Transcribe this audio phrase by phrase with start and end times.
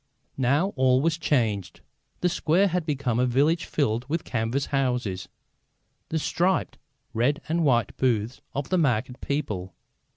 [0.39, 1.81] Now all was changed.
[2.21, 5.29] The square had become a village filled with canvas houses,
[6.09, 6.79] the striped
[7.13, 9.75] red and white booths of the market people.